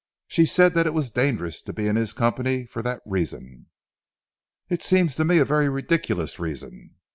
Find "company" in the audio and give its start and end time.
2.11-2.65